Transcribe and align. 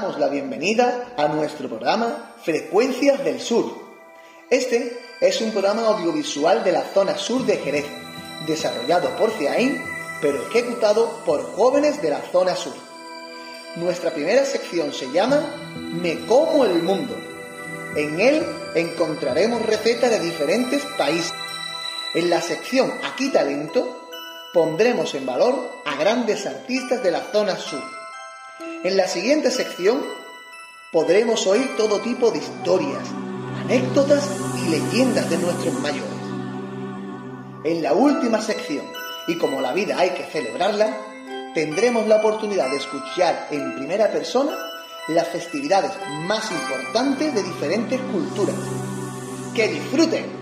Damos 0.00 0.20
la 0.20 0.28
bienvenida 0.28 1.12
a 1.16 1.26
nuestro 1.26 1.68
programa 1.68 2.32
Frecuencias 2.44 3.24
del 3.24 3.40
Sur. 3.40 3.64
Este 4.48 4.96
es 5.20 5.40
un 5.40 5.50
programa 5.50 5.88
audiovisual 5.88 6.62
de 6.62 6.70
la 6.70 6.82
zona 6.82 7.18
sur 7.18 7.44
de 7.44 7.56
Jerez, 7.56 7.84
desarrollado 8.46 9.08
por 9.16 9.32
CIAIN, 9.32 9.82
pero 10.20 10.40
ejecutado 10.40 11.20
por 11.26 11.42
jóvenes 11.56 12.00
de 12.00 12.10
la 12.10 12.20
zona 12.20 12.54
sur. 12.54 12.74
Nuestra 13.74 14.12
primera 14.12 14.44
sección 14.44 14.92
se 14.92 15.10
llama 15.10 15.40
Me 15.74 16.24
como 16.26 16.64
el 16.64 16.80
mundo. 16.80 17.16
En 17.96 18.20
él 18.20 18.46
encontraremos 18.76 19.66
recetas 19.66 20.10
de 20.10 20.20
diferentes 20.20 20.84
países. 20.96 21.34
En 22.14 22.30
la 22.30 22.40
sección 22.40 22.92
Aquí 23.02 23.32
Talento 23.32 24.08
pondremos 24.54 25.12
en 25.14 25.26
valor 25.26 25.72
a 25.84 25.96
grandes 25.96 26.46
artistas 26.46 27.02
de 27.02 27.10
la 27.10 27.22
zona 27.32 27.56
sur. 27.56 27.97
En 28.84 28.96
la 28.96 29.08
siguiente 29.08 29.50
sección 29.50 30.00
podremos 30.92 31.48
oír 31.48 31.76
todo 31.76 31.98
tipo 31.98 32.30
de 32.30 32.38
historias, 32.38 33.02
anécdotas 33.64 34.24
y 34.56 34.68
leyendas 34.68 35.28
de 35.28 35.36
nuestros 35.38 35.74
mayores. 35.80 36.12
En 37.64 37.82
la 37.82 37.92
última 37.92 38.40
sección, 38.40 38.86
y 39.26 39.36
como 39.36 39.60
la 39.60 39.72
vida 39.72 39.98
hay 39.98 40.10
que 40.10 40.22
celebrarla, 40.22 40.96
tendremos 41.54 42.06
la 42.06 42.18
oportunidad 42.18 42.70
de 42.70 42.76
escuchar 42.76 43.48
en 43.50 43.74
primera 43.74 44.12
persona 44.12 44.56
las 45.08 45.26
festividades 45.26 45.90
más 46.28 46.48
importantes 46.52 47.34
de 47.34 47.42
diferentes 47.42 48.00
culturas. 48.12 48.54
¡Que 49.56 49.66
disfruten! 49.66 50.38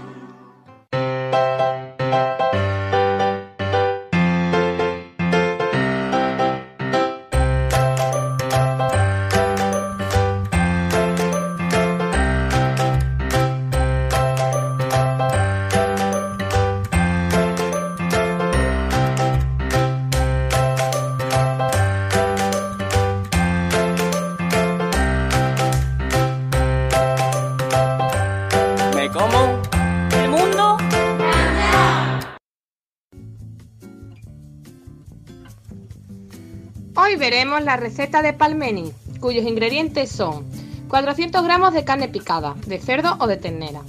Veremos 37.19 37.65
la 37.65 37.77
receta 37.77 38.21
de 38.21 38.35
palmeni, 38.35 38.93
cuyos 39.21 39.45
ingredientes 39.47 40.11
son 40.11 40.45
400 40.89 41.43
gramos 41.43 41.73
de 41.73 41.83
carne 41.83 42.09
picada, 42.09 42.55
de 42.67 42.79
cerdo 42.79 43.17
o 43.19 43.27
de 43.27 43.37
ternera, 43.37 43.81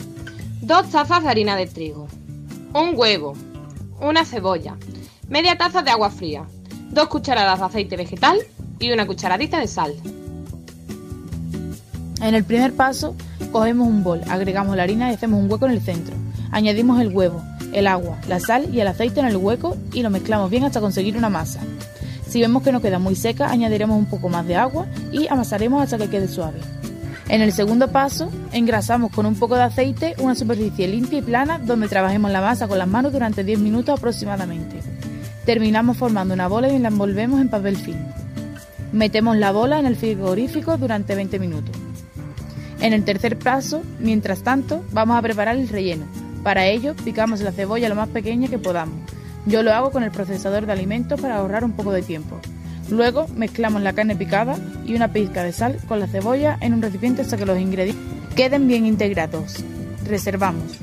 2 0.62 0.90
tazas 0.90 1.24
de 1.24 1.30
harina 1.30 1.56
de 1.56 1.68
trigo, 1.68 2.08
un 2.74 2.94
huevo, 2.96 3.36
una 4.00 4.24
cebolla, 4.26 4.78
media 5.28 5.58
taza 5.58 5.84
de 5.84 5.92
agua 5.92 6.10
fría, 6.10 6.46
2 6.92 7.08
cucharadas 7.10 7.60
de 7.60 7.66
aceite 7.66 7.98
vegetal 7.98 8.40
y 8.80 8.92
una 8.92 9.06
cucharadita 9.06 9.60
de 9.60 9.68
sal. 9.68 9.94
En 12.22 12.34
el 12.34 12.44
primer 12.44 12.74
paso, 12.74 13.14
cogemos 13.52 13.88
un 13.88 14.04
bol, 14.04 14.22
agregamos 14.30 14.76
la 14.78 14.84
harina 14.84 15.12
y 15.12 15.16
hacemos 15.16 15.40
un 15.42 15.52
hueco 15.52 15.66
en 15.66 15.74
el 15.74 15.82
centro. 15.82 16.16
Añadimos 16.52 17.00
el 17.02 17.10
huevo, 17.10 17.44
el 17.74 17.88
agua, 17.88 18.18
la 18.28 18.40
sal 18.40 18.74
y 18.74 18.80
el 18.80 18.88
aceite 18.88 19.20
en 19.20 19.28
el 19.28 19.38
hueco 19.38 19.78
y 19.94 20.02
lo 20.02 20.10
mezclamos 20.10 20.50
bien 20.50 20.64
hasta 20.64 20.82
conseguir 20.82 21.18
una 21.18 21.30
masa. 21.30 21.60
Si 22.30 22.42
vemos 22.42 22.64
que 22.64 22.72
no 22.72 22.82
queda 22.82 23.00
muy 23.00 23.16
seca, 23.16 23.50
añadiremos 23.50 23.98
un 23.98 24.06
poco 24.06 24.30
más 24.30 24.46
de 24.46 24.56
agua 24.56 24.86
y 25.12 25.28
amasaremos 25.28 25.82
hasta 25.82 25.98
que 25.98 26.10
quede 26.10 26.28
suave. 26.28 26.60
En 27.30 27.42
el 27.42 27.52
segundo 27.52 27.90
paso, 27.90 28.32
engrasamos 28.54 29.12
con 29.12 29.26
un 29.26 29.36
poco 29.36 29.56
de 29.56 29.64
aceite 29.64 30.16
una 30.20 30.36
superficie 30.36 30.88
limpia 30.88 31.20
y 31.20 31.22
plana 31.22 31.60
donde 31.60 31.88
trabajemos 31.88 32.32
la 32.32 32.42
masa 32.42 32.68
con 32.68 32.78
las 32.78 32.88
manos 32.88 33.12
durante 33.12 33.44
10 33.44 33.60
minutos 33.60 33.98
aproximadamente. 33.98 34.78
Terminamos 35.46 35.98
formando 35.98 36.34
una 36.34 36.48
bola 36.48 36.70
y 36.70 36.80
la 36.80 36.88
envolvemos 36.90 37.42
en 37.42 37.50
papel 37.50 37.78
film. 37.78 38.00
Metemos 38.92 39.36
la 39.38 39.52
bola 39.52 39.80
en 39.80 39.86
el 39.86 39.96
frigorífico 39.96 40.78
durante 40.78 41.16
20 41.16 41.40
minutos. 41.40 41.76
En 42.80 42.94
el 42.94 43.04
tercer 43.04 43.38
paso, 43.38 43.82
mientras 44.00 44.44
tanto, 44.44 44.84
vamos 44.92 45.18
a 45.18 45.22
preparar 45.22 45.58
el 45.58 45.68
relleno. 45.68 46.06
Para 46.44 46.68
ello, 46.68 46.96
picamos 47.04 47.42
la 47.42 47.52
cebolla 47.52 47.90
lo 47.90 47.96
más 47.96 48.10
pequeña 48.10 48.48
que 48.48 48.58
podamos. 48.58 48.96
Yo 49.48 49.64
lo 49.64 49.74
hago 49.74 49.92
con 49.92 50.04
el 50.04 50.12
procesador 50.12 50.66
de 50.66 50.74
alimentos 50.74 51.22
para 51.22 51.38
ahorrar 51.38 51.64
un 51.64 51.72
poco 51.72 51.94
de 51.94 52.02
tiempo. 52.02 52.38
Luego 52.90 53.28
mezclamos 53.34 53.82
la 53.82 53.94
carne 53.94 54.16
picada 54.16 54.58
y 54.86 54.94
una 54.94 55.14
pizca 55.14 55.42
de 55.42 55.54
sal 55.54 55.78
con 55.88 56.02
la 56.02 56.08
cebolla 56.08 56.58
en 56.60 56.74
un 56.74 56.82
recipiente 56.82 57.22
hasta 57.22 57.38
que 57.38 57.46
los 57.46 57.58
ingredientes 57.58 58.04
queden 58.36 58.68
bien 58.68 58.86
integrados. 58.86 59.64
Reservamos. 60.06 60.78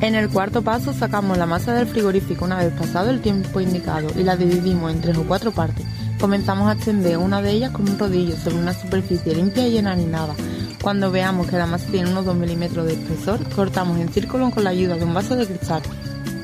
En 0.00 0.16
el 0.16 0.28
cuarto 0.28 0.62
paso 0.62 0.92
sacamos 0.92 1.38
la 1.38 1.46
masa 1.46 1.72
del 1.72 1.86
frigorífico 1.86 2.44
una 2.44 2.58
vez 2.58 2.72
pasado 2.72 3.10
el 3.10 3.20
tiempo 3.20 3.60
indicado 3.60 4.08
y 4.16 4.24
la 4.24 4.36
dividimos 4.36 4.92
en 4.92 5.00
tres 5.00 5.16
o 5.16 5.22
cuatro 5.22 5.52
partes. 5.52 5.86
Comenzamos 6.20 6.68
a 6.68 6.72
extender 6.72 7.18
una 7.18 7.40
de 7.40 7.52
ellas 7.52 7.70
con 7.70 7.88
un 7.88 7.96
rodillo 7.96 8.36
sobre 8.36 8.56
una 8.56 8.74
superficie 8.74 9.36
limpia 9.36 9.68
y 9.68 9.78
enarinada. 9.78 10.34
Cuando 10.82 11.12
veamos 11.12 11.46
que 11.46 11.56
la 11.56 11.66
masa 11.66 11.86
tiene 11.92 12.10
unos 12.10 12.24
2 12.24 12.34
milímetros 12.34 12.86
de 12.86 12.94
espesor, 12.94 13.38
cortamos 13.50 14.00
en 14.00 14.12
círculo 14.12 14.50
con 14.50 14.64
la 14.64 14.70
ayuda 14.70 14.96
de 14.96 15.04
un 15.04 15.14
vaso 15.14 15.36
de 15.36 15.46
cristal. 15.46 15.80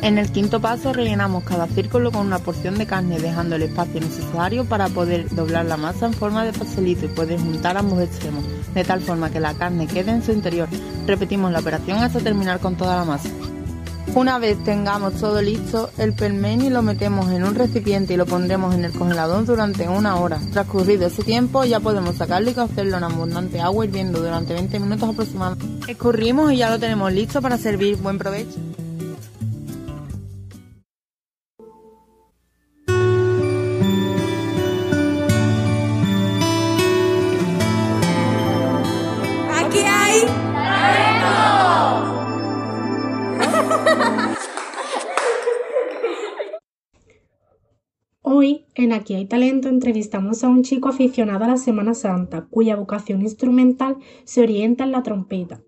En 0.01 0.17
el 0.17 0.31
quinto 0.31 0.61
paso 0.61 0.93
rellenamos 0.93 1.43
cada 1.43 1.67
círculo 1.67 2.13
con 2.13 2.25
una 2.25 2.39
porción 2.39 2.79
de 2.79 2.87
carne 2.87 3.19
dejando 3.19 3.57
el 3.57 3.63
espacio 3.63 4.01
necesario 4.01 4.65
para 4.65 4.89
poder 4.89 5.29
doblar 5.35 5.67
la 5.67 5.77
masa 5.77 6.07
en 6.07 6.13
forma 6.13 6.45
de 6.45 6.53
pastelito 6.53 7.07
y 7.07 7.09
poder 7.09 7.41
juntar 7.41 7.77
ambos 7.77 8.01
extremos, 8.01 8.45
de 8.75 8.85
tal 8.85 9.01
forma 9.01 9.29
que 9.29 9.41
la 9.41 9.55
carne 9.55 9.89
quede 9.89 10.13
en 10.13 10.23
su 10.23 10.31
interior. 10.31 10.69
Repetimos 11.05 11.51
la 11.51 11.59
operación 11.59 11.99
hasta 11.99 12.21
terminar 12.21 12.61
con 12.61 12.77
toda 12.77 12.95
la 12.95 13.05
masa. 13.05 13.29
Una 14.19 14.41
vez 14.41 14.59
tengamos 14.65 15.15
todo 15.15 15.41
listo, 15.41 15.91
el 15.97 16.13
pelmeni 16.13 16.71
lo 16.71 16.83
metemos 16.83 17.31
en 17.31 17.45
un 17.45 17.55
recipiente 17.55 18.15
y 18.15 18.17
lo 18.17 18.27
pondremos 18.27 18.75
en 18.75 18.85
el 18.85 18.91
congelador 18.91 19.45
durante 19.45 19.89
una 19.89 20.17
hora. 20.17 20.41
Transcurrido 20.51 21.07
ese 21.07 21.23
tiempo 21.23 21.65
ya 21.65 21.79
podemos 21.79 22.17
sacarlo 22.17 22.51
y 22.51 22.55
cocerlo 22.55 22.97
en 22.97 23.05
abundante 23.05 23.61
agua 23.61 23.85
hirviendo 23.85 24.21
durante 24.21 24.55
20 24.55 24.81
minutos 24.81 25.11
aproximadamente. 25.11 25.93
Escurrimos 25.93 26.51
y 26.51 26.57
ya 26.57 26.69
lo 26.69 26.81
tenemos 26.81 27.13
listo 27.13 27.41
para 27.41 27.59
servir. 27.59 27.97
Buen 27.99 28.19
provecho. 28.19 28.68
En 48.89 48.95
Aquí 48.95 49.15
hay 49.15 49.27
talento, 49.27 49.69
entrevistamos 49.69 50.43
a 50.43 50.49
un 50.49 50.63
chico 50.63 50.89
aficionado 50.89 51.45
a 51.45 51.49
la 51.49 51.57
Semana 51.57 51.95
Santa, 51.95 52.47
cuya 52.51 52.77
vocación 52.77 53.23
instrumental 53.23 53.97
se 54.25 54.43
orienta 54.43 54.85
en 54.85 54.93
la 54.93 55.03
trompeta. 55.03 55.61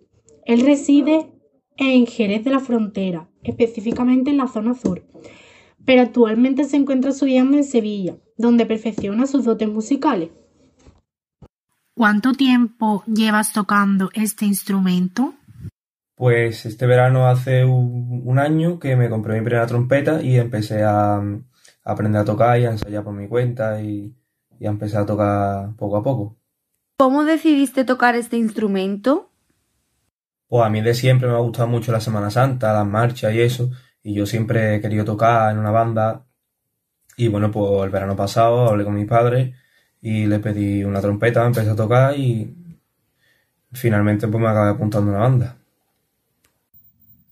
Él 0.47 0.63
reside 0.63 1.31
en 1.77 2.07
Jerez 2.07 2.45
de 2.45 2.51
la 2.51 2.61
Frontera, 2.61 3.29
específicamente 3.43 4.31
en 4.31 4.39
la 4.39 4.49
zona 4.49 4.75
sur, 4.75 5.05
pero 5.85 6.03
actualmente 6.03 6.65
se 6.65 6.77
encuentra 6.77 7.11
estudiando 7.11 7.57
en 7.57 7.65
Sevilla, 7.65 8.17
donde 8.37 8.67
perfecciona 8.67 9.27
sus 9.27 9.45
dotes 9.45 9.69
musicales. 9.69 10.31
¿Cuánto 11.95 12.33
tiempo 12.33 13.05
llevas 13.07 13.53
tocando 13.53 14.11
este 14.15 14.47
instrumento? 14.47 15.35
Pues 16.15 16.65
este 16.65 16.87
verano 16.87 17.27
hace 17.29 17.65
un, 17.65 18.23
un 18.25 18.39
año 18.39 18.79
que 18.79 18.97
me 18.97 19.11
compré 19.11 19.35
mi 19.35 19.45
primera 19.45 19.67
trompeta 19.67 20.23
y 20.23 20.37
empecé 20.37 20.83
a, 20.83 21.17
a 21.17 21.23
aprender 21.85 22.21
a 22.21 22.25
tocar 22.25 22.59
y 22.61 22.67
a 22.67 22.71
ensayar 22.71 23.05
por 23.05 23.15
mi 23.15 23.29
cuenta 23.29 23.81
y, 23.83 24.15
y 24.59 24.67
a 24.67 24.71
empezar 24.71 25.03
a 25.03 25.07
tocar 25.07 25.77
poco 25.77 25.97
a 25.97 26.03
poco. 26.03 26.37
¿Cómo 26.99 27.25
decidiste 27.25 27.85
tocar 27.85 28.15
este 28.15 28.37
instrumento? 28.37 29.31
Pues 30.49 30.65
a 30.65 30.69
mí 30.69 30.83
de 30.83 30.95
siempre 30.95 31.29
me 31.29 31.35
ha 31.35 31.39
gustado 31.39 31.69
mucho 31.69 31.93
la 31.93 32.01
Semana 32.01 32.31
Santa, 32.31 32.73
las 32.73 32.87
marchas 32.87 33.33
y 33.33 33.41
eso, 33.41 33.71
y 34.03 34.15
yo 34.15 34.27
siempre 34.27 34.75
he 34.75 34.81
querido 34.81 35.05
tocar 35.05 35.53
en 35.53 35.59
una 35.59 35.71
banda. 35.71 36.27
Y 37.17 37.29
bueno, 37.29 37.51
pues 37.51 37.85
el 37.85 37.91
verano 37.91 38.17
pasado 38.17 38.69
hablé 38.69 38.85
con 38.85 38.95
mis 38.95 39.07
padres 39.07 39.55
y 40.03 40.27
le 40.27 40.41
pedí 40.41 40.85
una 40.85 41.01
trompeta, 41.01 41.47
empecé 41.47 41.71
a 41.71 41.77
tocar 41.77 42.19
y 42.19 42.55
finalmente 43.73 44.29
pues 44.29 44.43
me 44.43 44.49
acabé 44.49 44.71
apuntando 44.71 45.11
a 45.11 45.15
una 45.15 45.23
banda. 45.23 45.57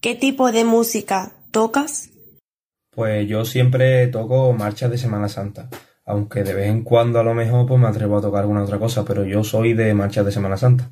¿Qué 0.00 0.14
tipo 0.14 0.52
de 0.52 0.64
música 0.64 1.32
tocas? 1.50 2.10
Pues 2.98 3.28
yo 3.28 3.44
siempre 3.44 4.08
toco 4.08 4.52
marchas 4.52 4.90
de 4.90 4.98
Semana 4.98 5.28
Santa, 5.28 5.68
aunque 6.04 6.42
de 6.42 6.52
vez 6.52 6.66
en 6.66 6.82
cuando 6.82 7.20
a 7.20 7.22
lo 7.22 7.32
mejor 7.32 7.64
pues 7.64 7.80
me 7.80 7.86
atrevo 7.86 8.18
a 8.18 8.20
tocar 8.20 8.40
alguna 8.40 8.64
otra 8.64 8.80
cosa, 8.80 9.04
pero 9.04 9.22
yo 9.24 9.44
soy 9.44 9.72
de 9.72 9.94
marchas 9.94 10.24
de 10.24 10.32
Semana 10.32 10.56
Santa. 10.56 10.90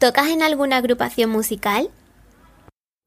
¿Tocas 0.00 0.30
en 0.30 0.42
alguna 0.42 0.78
agrupación 0.78 1.30
musical? 1.30 1.90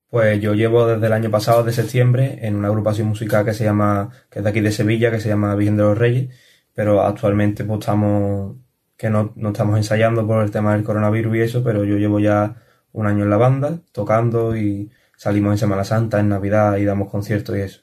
Pues 0.09 0.39
yo 0.39 0.53
llevo 0.53 0.87
desde 0.87 1.07
el 1.07 1.11
año 1.11 1.29
pasado, 1.29 1.61
de 1.65 1.73
septiembre, 1.73 2.39
en 2.43 2.55
una 2.55 2.69
agrupación 2.69 3.09
musical 3.09 3.43
que 3.43 3.53
se 3.53 3.65
llama, 3.65 4.09
que 4.29 4.39
es 4.39 4.45
de 4.45 4.49
aquí 4.49 4.61
de 4.61 4.71
Sevilla, 4.71 5.11
que 5.11 5.19
se 5.19 5.27
llama 5.27 5.53
Virgen 5.55 5.75
de 5.75 5.83
los 5.83 5.97
Reyes, 5.97 6.33
pero 6.73 7.01
actualmente 7.01 7.65
pues 7.65 7.81
estamos, 7.81 8.55
que 8.95 9.09
no, 9.09 9.33
no 9.35 9.49
estamos 9.49 9.75
ensayando 9.75 10.25
por 10.25 10.41
el 10.41 10.51
tema 10.51 10.71
del 10.73 10.85
coronavirus 10.85 11.35
y 11.35 11.41
eso, 11.41 11.63
pero 11.65 11.83
yo 11.83 11.97
llevo 11.97 12.21
ya 12.21 12.63
un 12.93 13.07
año 13.07 13.25
en 13.25 13.29
la 13.29 13.35
banda, 13.35 13.79
tocando 13.91 14.55
y 14.55 14.89
salimos 15.23 15.53
en 15.53 15.57
Semana 15.57 15.85
Santa, 15.85 16.19
en 16.19 16.27
Navidad 16.27 16.75
y 16.75 16.83
damos 16.83 17.09
conciertos 17.09 17.55
y 17.55 17.61
eso. 17.61 17.81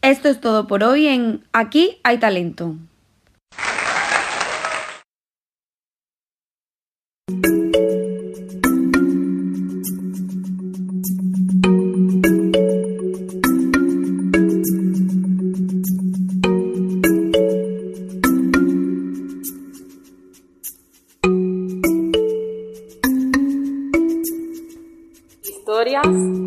Esto 0.00 0.30
es 0.30 0.40
todo 0.40 0.66
por 0.66 0.82
hoy 0.84 1.06
en 1.06 1.44
Aquí 1.52 2.00
hay 2.02 2.16
talento. 2.18 2.76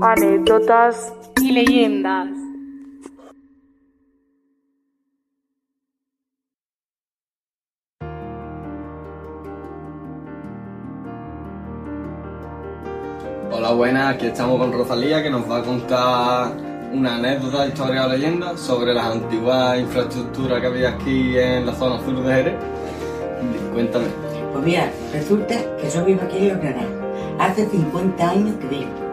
Anécdotas 0.08 1.12
y 1.42 1.52
leyendas. 1.52 2.28
Hola, 13.52 13.72
buenas, 13.74 14.14
aquí 14.14 14.28
estamos 14.28 14.60
con 14.60 14.72
Rosalía 14.72 15.24
que 15.24 15.32
nos 15.32 15.50
va 15.50 15.58
a 15.58 15.64
contar 15.64 16.52
una 16.94 17.16
anécdota, 17.16 17.66
historia 17.66 18.06
o 18.06 18.10
leyenda 18.10 18.56
sobre 18.58 18.94
las 18.94 19.06
antiguas 19.08 19.80
infraestructuras 19.80 20.62
que 20.62 20.68
había 20.68 20.90
aquí 20.90 21.36
en 21.36 21.66
la 21.66 21.74
zona 21.74 22.00
sur 22.06 22.22
de 22.22 22.32
Jerez. 22.32 22.56
Cuéntame. 23.74 24.06
Pues 24.54 24.66
mira, 24.66 24.92
resulta 25.12 25.56
que 25.78 25.90
yo 25.90 26.06
vivo 26.06 26.22
aquí 26.22 26.38
en 26.38 26.50
Los 26.50 26.58
Granados. 26.60 26.94
Hace 27.40 27.66
50 27.66 28.30
años 28.30 28.56
que 28.58 28.68
vivo. 28.68 29.05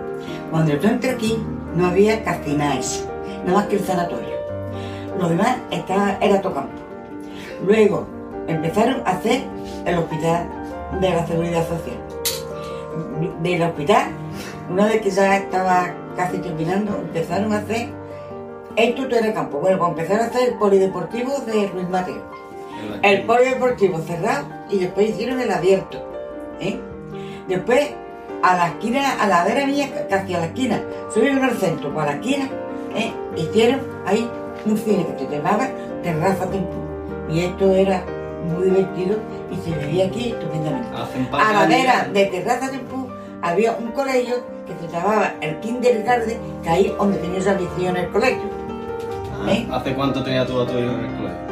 Cuando 0.53 0.77
yo 0.77 0.89
entré 0.91 1.11
aquí 1.11 1.43
no 1.75 1.87
había 1.87 2.23
casi 2.23 2.55
nada 2.55 2.79
eso, 2.79 3.11
nada 3.47 3.61
más 3.61 3.67
que 3.69 3.77
el 3.77 3.85
sanatorio. 3.85 4.37
Lo 5.19 5.31
demás 5.31 5.57
estaba, 5.71 6.19
era 6.21 6.43
todo 6.43 6.53
campo. 6.53 6.75
Luego 7.67 8.07
empezaron 8.47 9.01
a 9.07 9.13
hacer 9.13 9.45
el 9.87 9.97
hospital 9.97 10.47
de 11.01 11.09
la 11.09 11.27
seguridad 11.27 11.67
social. 11.67 11.97
Del 13.43 13.63
hospital, 13.63 14.09
una 14.71 14.85
vez 14.87 15.01
que 15.01 15.11
ya 15.11 15.39
estaba 15.39 15.95
casi 16.17 16.37
terminando, 16.37 16.99
empezaron 16.99 17.51
a 17.55 17.57
hacer 17.57 17.89
esto 18.77 19.09
todo 19.09 19.21
era 19.21 19.33
campo. 19.33 19.59
Bueno, 19.59 19.79
pues 19.79 19.91
empezaron 19.91 20.25
a 20.25 20.29
hacer 20.29 20.51
el 20.51 20.59
polideportivo 20.59 21.39
de 21.47 21.71
Luis 21.71 21.89
Mateo. 21.89 22.23
El 23.01 23.23
polideportivo 23.23 24.01
cerrado 24.01 24.47
y 24.71 24.81
después 24.81 25.09
hicieron 25.09 25.41
el 25.41 25.51
abierto. 25.51 25.99
¿eh? 26.61 26.79
Después, 27.49 27.91
a 28.43 28.57
la 28.57 28.67
esquina, 28.69 29.23
a 29.23 29.27
la 29.27 29.45
vera 29.45 29.67
mía, 29.67 29.89
casi 30.11 30.35
a 30.35 30.41
la 30.41 30.47
esquina, 30.47 30.81
subieron 31.13 31.43
al 31.45 31.57
centro, 31.57 31.95
para 31.95 32.13
la 32.13 32.17
esquina, 32.19 32.49
¿eh? 32.95 33.13
hicieron 33.37 33.81
ahí 34.05 34.29
un 34.67 34.77
cine 34.77 35.07
que 35.17 35.27
se 35.27 35.37
llamaba 35.37 35.69
Terraza 36.03 36.47
Tempo. 36.47 36.75
Y 37.31 37.41
esto 37.41 37.71
era 37.71 38.05
muy 38.45 38.65
divertido 38.65 39.19
y 39.51 39.57
se 39.57 39.77
vivía 39.79 40.07
aquí 40.07 40.31
estupendamente. 40.31 40.89
A 41.33 41.53
la 41.53 41.67
vera 41.67 42.09
de 42.13 42.27
Terraza 42.27 42.71
Tempo 42.71 43.09
había 43.41 43.73
un 43.73 43.93
colegio 43.93 44.37
que 44.67 44.75
se 44.81 44.93
llamaba 44.93 45.35
el 45.41 45.59
Kindergarten, 45.61 46.39
que 46.63 46.69
ahí 46.69 46.87
es 46.87 46.99
donde 46.99 47.19
tenía 47.19 47.39
esa 47.39 47.55
visión 47.55 47.97
el 47.97 48.09
colegio. 48.11 48.51
¿eh? 49.49 49.67
¿Hace 49.71 49.95
cuánto 49.95 50.23
tenía 50.23 50.47
tú 50.47 50.61
a 50.61 50.67
tu 50.67 50.73
hijo 50.73 50.93
en 50.93 51.05
el 51.05 51.17
colegio? 51.17 51.43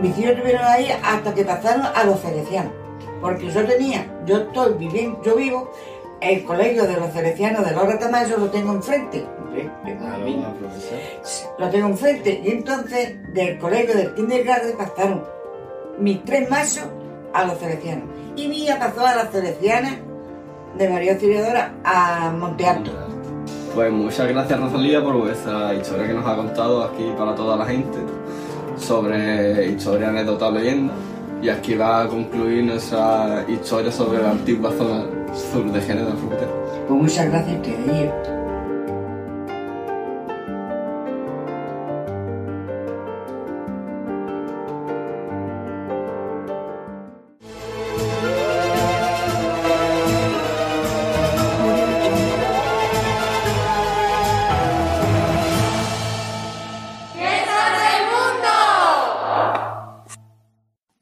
Mis 0.00 0.18
hijos 0.18 0.32
estuvieron 0.32 0.64
ahí 0.64 0.88
hasta 1.02 1.34
que 1.34 1.44
pasaron 1.44 1.86
a 1.94 2.04
los 2.04 2.20
cerecianos. 2.20 2.72
Porque 3.20 3.50
yo 3.50 3.64
tenía, 3.64 4.06
yo 4.26 4.38
estoy 4.38 4.74
viviendo, 4.74 5.20
yo 5.24 5.34
vivo, 5.34 5.72
el 6.20 6.44
colegio 6.44 6.84
de 6.84 6.96
los 6.96 7.12
cerecianos 7.12 7.64
de 7.64 7.72
Laura 7.72 7.98
Tamayo 7.98 8.36
lo 8.38 8.50
tengo 8.50 8.72
enfrente. 8.72 9.24
Hombre, 9.40 9.70
tengo 9.84 10.06
a 10.06 10.18
mí. 10.18 10.44
Lo 11.58 11.70
tengo 11.70 11.86
enfrente. 11.88 12.42
Y 12.44 12.50
entonces 12.50 13.16
del 13.32 13.58
colegio 13.58 13.96
del 13.96 14.14
kindergarten 14.14 14.76
pasaron 14.76 15.24
mis 15.98 16.24
tres 16.24 16.50
machos 16.50 16.86
a 17.32 17.44
los 17.44 17.58
cerecianos. 17.58 18.04
Y 18.36 18.48
mi 18.48 18.64
hija 18.64 18.78
pasó 18.78 19.06
a 19.06 19.14
las 19.14 19.30
cerecianas 19.30 19.96
de 20.76 20.88
María 20.88 21.12
Auxiliadora 21.12 21.74
a 21.84 22.30
Monte 22.30 22.66
Alto. 22.66 22.90
Pues 23.74 23.92
muchas 23.92 24.28
gracias 24.28 24.58
Rosalía 24.58 25.02
por 25.02 25.18
vuestra 25.18 25.74
historia 25.74 26.06
que 26.06 26.14
nos 26.14 26.26
ha 26.26 26.36
contado 26.36 26.84
aquí 26.84 27.12
para 27.16 27.34
toda 27.34 27.56
la 27.56 27.66
gente 27.66 27.98
sobre 28.76 29.66
historia, 29.68 30.08
anécdota 30.08 30.50
leyenda. 30.50 30.94
Y 31.42 31.48
aquí 31.48 31.76
va 31.76 32.02
a 32.02 32.08
concluir 32.08 32.64
nuestra 32.64 33.44
historia 33.48 33.92
sobre 33.92 34.20
la 34.20 34.32
antigua 34.32 34.72
zona 34.76 35.17
sur 35.34 35.64
de 35.72 35.80
Jerez 35.80 36.04
de 36.04 36.10
la 36.10 36.16
Frontera. 36.16 36.50
Pues 36.86 37.00
muchas 37.02 37.30
gracias 37.30 37.56
ustedes. 37.56 38.12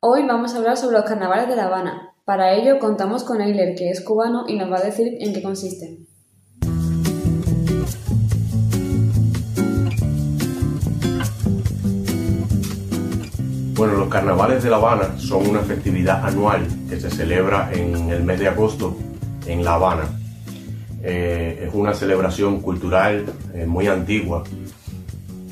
Hoy 0.08 0.24
vamos 0.24 0.54
a 0.54 0.58
hablar 0.58 0.76
sobre 0.76 0.98
los 0.98 1.04
carnavales 1.04 1.48
de 1.48 1.56
La 1.56 1.64
Habana. 1.64 2.15
Para 2.26 2.54
ello 2.54 2.80
contamos 2.80 3.22
con 3.22 3.40
Eiler, 3.40 3.76
que 3.76 3.88
es 3.88 4.00
cubano 4.00 4.46
y 4.48 4.56
nos 4.56 4.68
va 4.68 4.78
a 4.78 4.82
decir 4.82 5.16
en 5.20 5.32
qué 5.32 5.40
consisten. 5.40 6.08
Bueno, 13.76 13.94
los 13.94 14.08
carnavales 14.08 14.64
de 14.64 14.70
La 14.70 14.76
Habana 14.78 15.16
son 15.18 15.46
una 15.46 15.60
festividad 15.60 16.26
anual 16.26 16.66
que 16.90 16.98
se 16.98 17.10
celebra 17.10 17.70
en 17.72 18.10
el 18.10 18.24
mes 18.24 18.40
de 18.40 18.48
agosto 18.48 18.96
en 19.46 19.64
La 19.64 19.74
Habana. 19.74 20.08
Eh, 21.04 21.66
es 21.68 21.74
una 21.74 21.94
celebración 21.94 22.60
cultural 22.60 23.24
eh, 23.54 23.66
muy 23.66 23.86
antigua, 23.86 24.42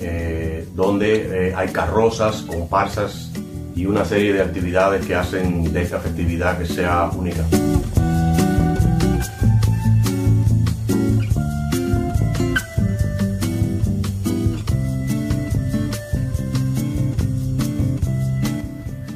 eh, 0.00 0.66
donde 0.74 1.54
hay 1.56 1.68
carrozas, 1.68 2.42
comparsas 2.42 3.30
y 3.76 3.86
una 3.86 4.04
serie 4.04 4.32
de 4.32 4.42
actividades 4.42 5.04
que 5.04 5.14
hacen 5.14 5.72
de 5.72 5.82
esta 5.82 5.98
festividad 5.98 6.58
que 6.58 6.66
sea 6.66 7.10
única. 7.16 7.44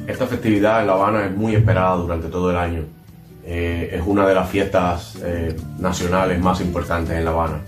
Esta 0.07 0.27
festividad 0.27 0.81
en 0.81 0.87
La 0.87 0.93
Habana 0.93 1.25
es 1.25 1.35
muy 1.35 1.55
esperada 1.55 1.95
durante 1.95 2.27
todo 2.27 2.51
el 2.51 2.57
año. 2.57 2.83
Eh, 3.45 3.91
es 3.93 4.01
una 4.05 4.27
de 4.27 4.35
las 4.35 4.49
fiestas 4.49 5.17
eh, 5.23 5.55
nacionales 5.79 6.39
más 6.39 6.59
importantes 6.59 7.15
en 7.15 7.23
La 7.23 7.31
Habana. 7.31 7.61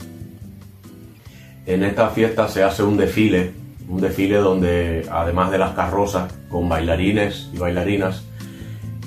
En 1.65 1.83
esta 1.83 2.09
fiesta 2.09 2.47
se 2.49 2.63
hace 2.63 2.83
un 2.83 2.97
desfile, 2.97 3.60
un 3.87 4.01
desfile 4.01 4.37
donde 4.37 5.07
además 5.11 5.51
de 5.51 5.57
las 5.57 5.71
carrozas 5.71 6.33
con 6.49 6.67
bailarines 6.69 7.49
y 7.53 7.57
bailarinas, 7.57 8.23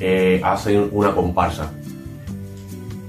eh, 0.01 0.41
hacen 0.45 0.89
una 0.93 1.15
comparsa. 1.15 1.71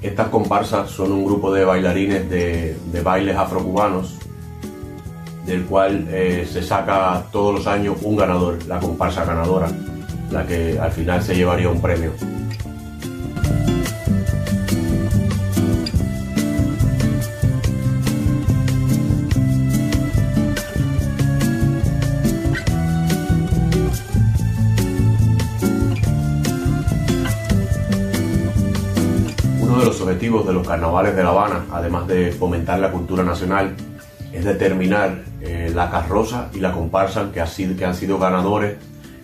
Estas 0.01 0.27
comparsas 0.27 0.89
son 0.91 1.11
un 1.11 1.25
grupo 1.25 1.51
de 1.51 1.65
bailarines 1.65 2.29
de, 2.29 2.77
de 2.91 3.01
bailes 3.01 3.35
afrocubanos, 3.35 4.17
del 5.45 5.65
cual 5.65 6.07
eh, 6.09 6.47
se 6.51 6.61
saca 6.61 7.23
todos 7.31 7.55
los 7.55 7.67
años 7.67 7.97
un 8.01 8.15
ganador, 8.15 8.63
la 8.67 8.79
comparsa 8.79 9.25
ganadora, 9.25 9.67
la 10.31 10.45
que 10.45 10.77
al 10.79 10.91
final 10.91 11.21
se 11.21 11.35
llevaría 11.35 11.69
un 11.69 11.81
premio. 11.81 12.11
Objetivos 30.15 30.47
de 30.47 30.53
los 30.53 30.65
carnavales 30.65 31.13
de 31.13 31.23
La 31.23 31.29
Habana, 31.31 31.65
además 31.73 32.07
de 32.07 32.31
fomentar 32.31 32.79
la 32.79 32.89
cultura 32.89 33.21
nacional, 33.23 33.75
es 34.31 34.45
determinar 34.45 35.23
eh, 35.41 35.69
la 35.75 35.89
carroza 35.91 36.47
y 36.53 36.59
la 36.61 36.71
comparsa 36.71 37.31
que, 37.33 37.41
ha 37.41 37.47
sido- 37.47 37.75
que 37.75 37.83
han 37.85 37.95
sido 37.95 38.17
ganadores 38.17 38.77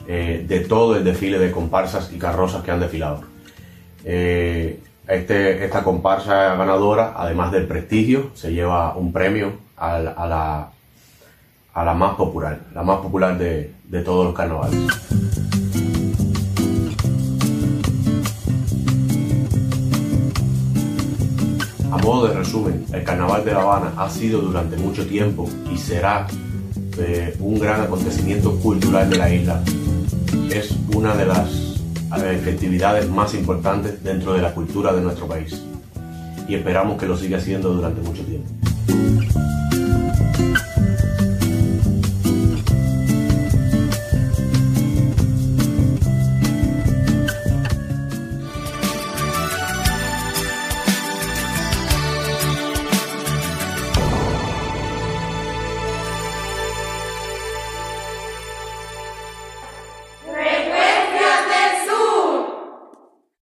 eh, 0.08 0.44
de 0.46 0.60
todo 0.62 0.98
el 0.98 1.06
desfile 1.06 1.40
de 1.40 1.50
comparsas 1.52 2.12
y 2.14 2.18
carrozas 2.18 2.62
que 2.64 2.72
han 2.72 2.80
desfilado. 2.82 3.22
Eh, 4.04 4.80
Este, 5.08 5.66
esta 5.66 5.84
comparsa 5.84 6.56
ganadora, 6.56 7.14
además 7.18 7.52
del 7.52 7.66
prestigio, 7.68 8.30
se 8.34 8.54
lleva 8.54 8.96
un 8.96 9.12
premio 9.12 9.54
a, 9.76 9.98
la- 10.00 10.12
a 10.12 10.26
la, 10.28 10.72
a 11.74 11.84
la 11.84 11.94
más 11.94 12.16
popular, 12.16 12.60
la 12.74 12.84
más 12.84 13.00
popular 13.00 13.38
de, 13.38 13.74
de 13.90 14.02
todos 14.04 14.26
los 14.26 14.34
carnavales. 14.34 14.80
A 21.92 21.98
modo 21.98 22.28
de 22.30 22.34
resumen, 22.36 22.86
el 22.94 23.04
Carnaval 23.04 23.44
de 23.44 23.52
La 23.52 23.64
Habana 23.64 23.94
ha 23.98 24.10
sido 24.10 24.40
durante 24.40 24.78
mucho 24.78 25.06
tiempo 25.06 25.50
y 25.70 25.78
será 25.78 26.26
eh, 26.98 27.36
un 27.42 27.60
gran 27.60 27.82
acontecimiento 27.82 28.56
cultural 28.60 29.10
de 29.10 29.18
la 29.18 29.30
isla. 29.34 29.62
Es 30.50 30.74
una 30.96 31.14
de 31.16 31.26
las 31.26 31.50
festividades 32.44 33.10
más 33.10 33.34
importantes 33.34 34.02
dentro 34.04 34.34
de 34.34 34.42
la 34.42 34.54
cultura 34.54 34.94
de 34.94 35.02
nuestro 35.02 35.28
país 35.28 35.62
y 36.48 36.56
esperamos 36.56 36.98
que 36.98 37.08
lo 37.08 37.18
siga 37.18 37.42
siendo 37.42 37.74
durante 37.74 38.02
mucho 38.02 38.24
tiempo. 38.24 38.31